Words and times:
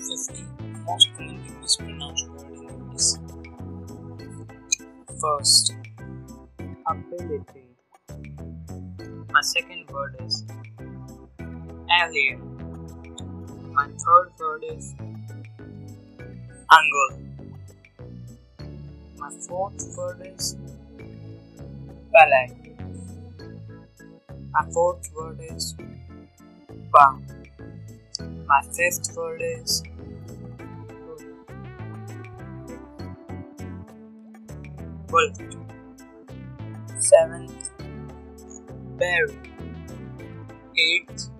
50 0.00 0.44
most 0.86 1.08
commonly 1.16 1.52
mispronounced 1.62 2.28
words 2.30 2.44
in 2.44 2.68
English. 2.70 3.08
First, 5.20 5.74
ability. 6.88 7.64
My 9.32 9.40
second 9.42 9.88
word 9.90 10.16
is 10.26 10.44
alien. 12.02 12.40
My 13.74 13.86
third 13.86 14.30
word 14.40 14.64
is 14.72 14.94
angle. 16.72 17.20
My 19.18 19.30
fourth 19.48 19.82
word 19.96 20.22
is 20.36 20.56
ballet. 22.12 22.74
My 24.52 24.64
fourth 24.72 25.10
word 25.14 25.40
is 25.52 25.74
ba. 26.92 27.39
My 28.50 28.62
fifth 28.62 29.16
word 29.16 29.40
is 29.40 29.84
bullet. 35.06 35.36
Seventh, 36.98 37.70
berry. 38.98 39.38
Eighth, 40.76 41.30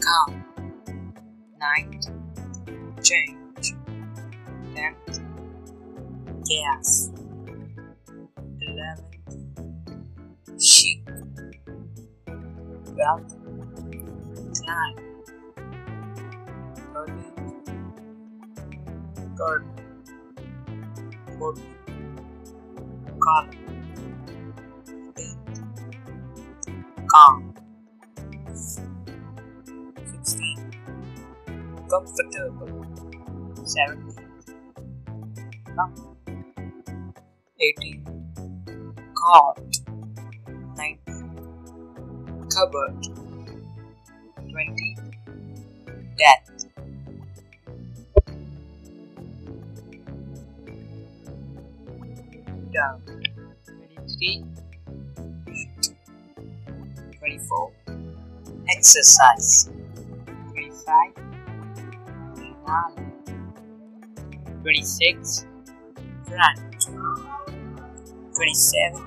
calm. 0.00 0.44
Ninth, 1.60 2.06
change. 3.04 3.76
Tenth, 4.74 5.20
gas. 6.48 7.12
Eleventh, 8.60 9.04
sheep. 10.60 11.08
Twelfth, 12.86 13.36
climb. 14.64 15.07
Garden. 19.36 19.72
Fourteenth, 21.38 21.78
color. 23.20 23.50
Fifteenth, 25.14 25.60
calm. 27.08 27.54
Sixteenth, 30.10 30.74
comfortable. 31.88 32.86
Seventeenth, 33.64 34.50
comfort. 35.76 36.16
Eighteenth, 37.60 38.08
cot. 39.14 39.60
Nineteenth, 40.76 41.38
cupboard. 42.52 42.96
Twenty, 44.50 44.96
death. 46.18 46.57
Down. 52.72 53.00
Twenty-three. 53.64 54.44
Twenty-four, 57.18 57.72
exercise. 58.68 59.70
Twenty-five, 60.50 61.12
finale. 62.34 63.12
Twenty-six, 64.62 65.46
front. 66.26 66.86
Twenty-seven, 68.34 69.02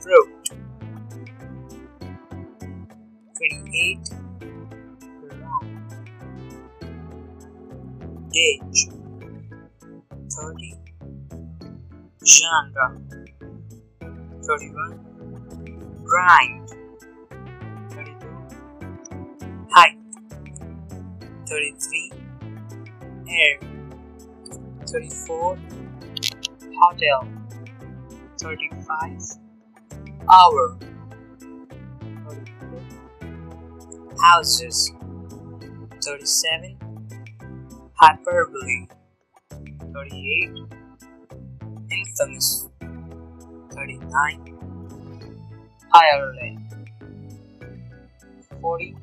fruit. 0.00 0.50
Twenty-eight, 3.36 4.10
round. 5.40 5.68
Gauge. 8.32 9.01
Genre. 12.26 13.00
Thirty-one, 14.44 14.94
grind. 16.04 16.68
Thirty-two, 17.90 18.36
height. 19.70 19.96
Thirty-three, 21.48 22.12
air. 23.28 23.58
Thirty-four, 24.86 25.58
hotel. 26.80 27.28
Thirty-five, 28.40 29.20
hour. 30.28 30.76
Thirty-six, 32.26 32.84
houses. 34.20 34.92
Thirty-seven, 36.02 36.76
hyperbole. 37.94 38.88
Infamous. 42.12 42.68
Thirty-nine, 43.72 44.58
Ireland. 45.94 46.58
Forty, 48.60 48.94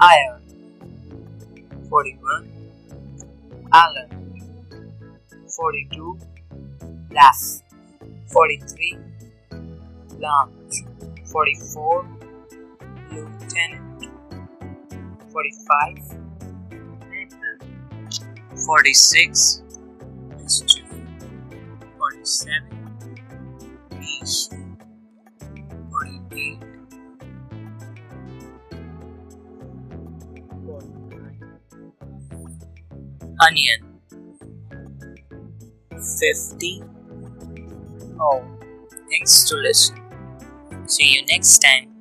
iron. 0.00 0.42
Forty-one, 1.88 2.50
island. 3.72 4.12
Forty-two, 5.48 6.18
laugh. 7.12 7.62
Forty-three, 8.26 8.98
lounge. 10.18 10.84
Forty-four, 11.26 12.06
lieutenant. 13.12 14.10
Forty-five, 15.32 15.98
forty-six, 18.66 19.62
mischief. 20.42 20.81
Forty-seven, 22.22 22.98
niche. 23.98 24.48
Forty-eight, 25.90 26.60
forty-nine, 30.64 31.52
onion. 33.40 33.80
Fifty. 36.20 36.82
Oh, 38.20 38.44
thanks 39.10 39.44
to 39.48 39.56
listen. 39.56 39.96
See 40.86 41.14
you 41.16 41.26
next 41.26 41.58
time. 41.58 41.91